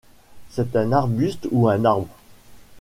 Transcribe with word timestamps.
C'est 0.49 0.75
un 0.75 0.93
arbuste 0.93 1.47
ou 1.51 1.69
arbre. 1.69 2.07